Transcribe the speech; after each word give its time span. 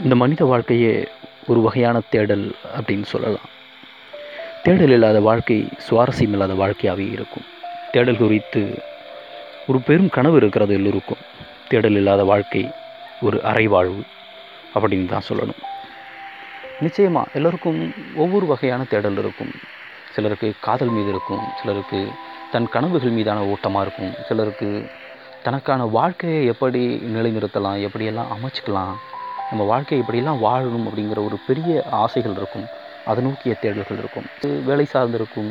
இந்த 0.00 0.14
மனித 0.14 0.44
வாழ்க்கையே 0.44 0.92
ஒரு 1.46 1.60
வகையான 1.60 1.96
தேடல் 2.10 2.44
அப்படின்னு 2.76 3.02
சொல்லலாம். 3.02 3.48
தேடல் 4.62 4.90
இல்லாத 4.90 5.20
வாழ்க்கை 5.20 5.68
சுவாரஸ்யம் 5.86 6.34
இல்லாத 6.36 6.54
வாழ்க்கையாகவே 6.54 7.06
இருக்கும். 7.16 7.46
தேடல் 7.92 8.16
குறித்து 8.16 8.62
ஒரு 9.66 9.78
பெரும் 9.80 10.08
கனவு 10.08 10.36
இருக்கிறது 10.36 10.74
எல்லோருக்கும் 10.74 11.22
தேடல் 11.68 11.98
இல்லாத 12.00 12.24
வாழ்க்கை 12.24 12.70
ஒரு 13.20 13.40
அறைவாழ்வு 13.42 14.02
அப்படின்னு 14.74 15.06
தான் 15.06 15.28
சொல்லணும். 15.28 15.60
நிச்சயமாக 16.80 17.30
எல்லோருக்கும் 17.34 17.80
ஒவ்வொரு 18.14 18.46
வகையான 18.46 18.82
தேடல் 18.84 19.18
இருக்கும். 19.18 19.52
சிலருக்கு 20.14 20.52
காதல் 20.60 20.88
மீது 20.88 21.08
இருக்கும் 21.08 21.44
சிலருக்கு 21.60 22.00
தன் 22.52 22.68
கனவுகள் 22.68 23.10
மீதான 23.10 23.44
ஓட்டமாக 23.44 23.84
இருக்கும் 23.86 24.12
சிலருக்கு 24.28 24.68
தனக்கான 25.42 25.84
வாழ்க்கையை 25.84 26.46
எப்படி 26.46 26.82
நிலைநிறுத்தலாம் 27.14 27.78
எப்படியெல்லாம் 27.86 28.32
அமைச்சிக்கலாம் 28.34 28.96
நம்ம 29.52 29.64
வாழ்க்கை 29.70 29.96
இப்படிலாம் 30.00 30.42
வாழணும் 30.44 30.86
அப்படிங்கிற 30.88 31.20
ஒரு 31.28 31.36
பெரிய 31.46 31.70
ஆசைகள் 32.02 32.36
இருக்கும். 32.40 32.66
அதை 33.10 33.20
நோக்கிய 33.24 33.54
தேடல்கள் 33.62 33.98
இருக்கும். 34.02 34.28
வேலை 34.68 34.86
சார்ந்திருக்கும் 34.92 35.50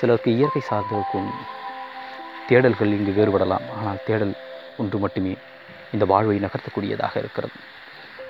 சிலருக்கு 0.00 0.30
இயற்கை 0.36 0.62
சார்ந்திருக்கும் 0.68 1.30
தேடல்கள் 2.48 2.92
இங்கு 2.98 3.12
வேறுபடலாம். 3.18 3.66
ஆனால் 3.78 3.98
தேடல் 4.06 4.34
ஒன்று 4.82 4.98
மட்டுமே 4.98 5.32
இந்த 5.94 6.04
வாழ்வை 6.12 6.36
நகர்த்தக்கூடியதாக 6.44 7.14
இருக்கிறது. 7.22 7.56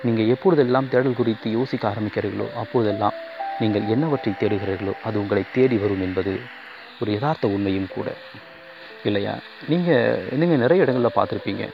நீங்கள் 0.05 0.31
எப்பொழுதெல்லாம் 0.33 0.89
தேடல் 0.93 1.19
குறித்து 1.19 1.47
யோசிக்க 1.51 1.93
ஆரம்பிக்கிறீர்களோ 1.93 2.47
அப்போதெல்லாம் 2.61 3.17
நீங்கள் 3.59 3.85
என்னவற்றை 3.93 4.33
தேடுகிறீர்களோ 4.41 4.95
அது 5.07 5.15
உங்களை 5.23 5.43
தேடி 5.57 5.77
வரும் 5.83 6.03
என்பது 6.07 6.33
ஒரு 7.01 7.11
யதார்த்த 7.11 7.53
உண்மையும் 7.55 7.91
கூட. 7.95 8.09
இல்லையா? 9.09 9.35
நீங்கள் 9.71 10.25
நீங்கள் 10.41 10.63
நிறைய 10.63 10.85
இடங்களில் 10.85 11.17
பார்த்துருப்பீங்க. 11.19 11.65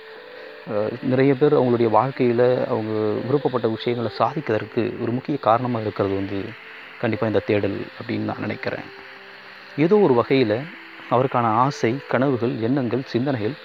நிறைய 1.12 1.32
பேர் 1.40 1.56
அவங்களுடைய 1.58 1.90
வாழ்க்கையில் 1.98 2.48
அவங்க 2.72 2.94
விருப்பப்பட்ட 3.28 3.68
விஷயங்களை 3.76 4.10
சாதிக்கிறதுக்கு 4.20 4.84
ஒரு 5.04 5.12
முக்கிய 5.18 5.38
காரணமாக 5.48 5.86
இருக்கிறது 5.86 6.16
வந்து 6.16 6.40
கண்டிப்பாக 7.02 7.32
இந்த 7.32 7.42
தேடல் 7.50 7.78
அப்படின்னு 8.00 8.30
நான் 8.30 8.44
நினைக்கிறேன். 8.46 8.88
ஏதோ 9.86 9.96
ஒரு 10.06 10.14
வகையில் 10.20 10.58
அவருக்கான 11.14 11.52
ஆசை 11.66 11.92
கனவுகள் 12.12 12.54
எண்ணங்கள் 12.68 13.04
சிந்தனைகள் 13.14 13.56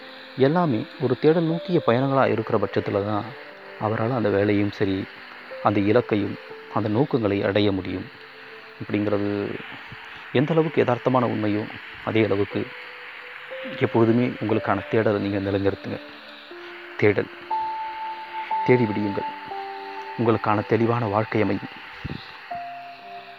எல்லாமே 0.49 0.81
ஒரு 1.05 1.15
தேடல் 1.23 1.51
நோக்கிய 1.53 1.81
பயணங்களாக 1.87 2.35
இருக்கிற 2.35 2.59
பட்சத்தில் 2.65 3.07
தான் 3.11 3.27
அவரால் 3.87 4.19
அந்த 4.19 4.31
வேலையும் 4.37 4.73
சரி 4.79 4.99
அந்த 5.69 5.79
இலக்கையும் 5.91 6.37
அந்த 6.77 6.89
நோக்கங்களை 6.99 7.39
அடைய 7.49 7.69
முடியும். 7.79 8.07
அப்படிங்கிறது 8.81 9.31
எந்த 10.39 10.51
அளவுக்கு 10.55 10.83
யதார்த்தமான 10.83 11.25
உண்மையோ 11.35 11.63
அதே 12.09 12.25
அளவுக்கு 12.25 12.61
எப்பொழுதுமே 13.85 14.27
உங்களுக்கான 14.43 14.85
தேடலை 14.93 15.19
நீங்கள் 15.27 15.47
நிலைநிறுத்துங்க. 15.49 15.99
தேடல். 17.03 17.31
தேடி 18.67 18.85
விடியுங்கள். 18.85 19.27
உங்களுக்கான 20.19 20.67
தெளிவான 20.67 21.07
வாழ்க்கை 21.07 21.43
அமையும். 21.43 21.69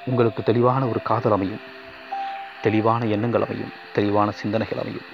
உங்களுக்கு 0.06 0.44
தெளிவான 0.44 0.86
ஒரு 0.86 1.02
காதல் 1.02 1.31
அமையும். 1.31 1.61
தெளிவான 2.61 3.06
எண்ணங்கள் 3.06 3.41
அமையும். 3.41 3.72
தெளிவான 3.94 4.31
சிந்தனைகள் 4.31 4.78
அமையும். 4.78 5.06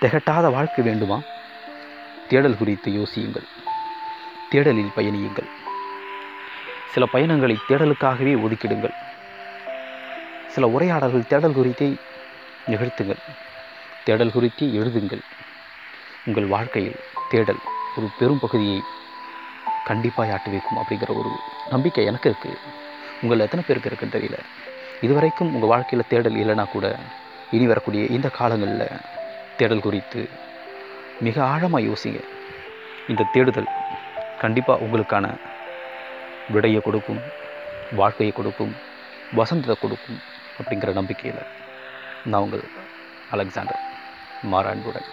திகட்டாத 0.00 0.52
வாழ்க்கை 0.52 0.84
வேண்டுமா? 0.84 1.20
தேடல் 2.28 2.56
குறித்து 2.56 2.92
யோசியுங்கள். 2.92 3.48
தேடலில் 4.50 4.92
பயணியுங்கள். 4.96 5.48
சில 6.90 7.06
பயணங்களை 7.06 7.58
தேடலுக்காகவே 7.68 8.40
ஒதுக்கிடுங்கள். 8.40 8.94
சில 10.48 10.66
உரையாடல்கள் 10.66 11.26
தேடல் 11.26 11.52
குறித்தே 11.52 11.94
நிகழ்த்துங்கள். 12.66 13.18
தேடல் 14.04 14.32
குறித்தே 14.32 14.66
எழுதுங்கள். 14.66 15.20
உங்கள் 16.24 16.46
வாழ்க்கையில் 16.46 16.96
தேடல் 17.32 17.60
ஒரு 17.96 18.06
பெரும் 18.18 18.42
பகுதியை 18.44 18.78
கண்டிப்பாக 19.88 20.34
ஆட்டி 20.34 20.50
வைக்கும் 20.54 20.78
அப்படிங்கிற 20.80 21.10
ஒரு 21.20 21.30
நம்பிக்கை 21.72 22.04
எனக்கு 22.10 22.28
இருக்குது 22.30 22.58
உங்கள் 23.22 23.44
எத்தனை 23.46 23.62
பேருக்கு 23.66 23.90
இருக்குன்னு 23.90 24.16
தெரியல. 24.16 24.38
இதுவரைக்கும் 25.06 25.52
உங்கள் 25.54 25.72
வாழ்க்கையில் 25.72 26.10
தேடல் 26.12 26.38
இல்லைனா 26.42 26.64
கூட 26.74 26.86
இனி 27.56 27.66
வரக்கூடிய 27.66 28.02
இந்த 28.16 28.28
காலங்களில் 28.38 28.86
தேடல் 29.58 29.84
குறித்து 29.86 30.22
மிக 31.26 31.36
ஆழமாக 31.52 31.86
யோசிங்க. 31.88 32.20
இந்த 33.10 33.28
தேடுதல் 33.34 33.70
கண்டிப்பாக 34.42 34.82
உங்களுக்கான 34.84 35.26
விடையை 36.54 36.80
கொடுக்கும் 36.80 37.20
வாழ்க்கையை 38.00 38.32
கொடுக்கும் 38.34 38.74
வசந்தத்தை 39.38 39.76
கொடுக்கும் 39.82 40.18
அப்படிங்கிற 40.58 40.92
நம்பிக்கையில் 41.00 41.42
நான் 42.30 42.44
உங்கள் 42.46 42.64
அலெக்சாண்டர் 43.34 43.82
மாறான்புடன் 44.52 45.08